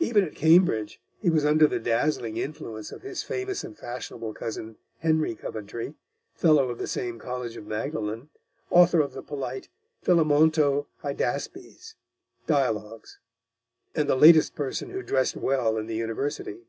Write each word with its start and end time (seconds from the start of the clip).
Even 0.00 0.24
at 0.24 0.34
Cambridge, 0.34 1.00
he 1.20 1.30
was 1.30 1.44
under 1.44 1.68
the 1.68 1.78
dazzling 1.78 2.36
influence 2.36 2.90
of 2.90 3.02
his 3.02 3.22
famous 3.22 3.62
and 3.62 3.78
fashionable 3.78 4.34
cousin, 4.34 4.76
Henry 4.98 5.36
Coventry, 5.36 5.94
fellow 6.34 6.70
of 6.70 6.78
the 6.78 6.88
same 6.88 7.20
college 7.20 7.56
of 7.56 7.68
Magdalen, 7.68 8.30
author 8.70 8.98
of 9.00 9.12
the 9.12 9.22
polite 9.22 9.68
Philémonto 10.04 10.86
Hydaspes 11.04 11.94
dialogues, 12.48 13.20
and 13.94 14.08
the 14.08 14.16
latest 14.16 14.56
person 14.56 14.90
who 14.90 15.04
dressed 15.04 15.36
well 15.36 15.78
in 15.78 15.86
the 15.86 15.94
University. 15.94 16.66